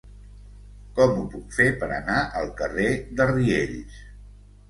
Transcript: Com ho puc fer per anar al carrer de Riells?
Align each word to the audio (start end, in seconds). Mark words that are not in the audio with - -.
Com 0.99 1.13
ho 1.17 1.25
puc 1.33 1.51
fer 1.57 1.67
per 1.83 1.89
anar 1.97 2.17
al 2.41 2.49
carrer 2.61 2.89
de 3.19 3.27
Riells? 3.35 4.01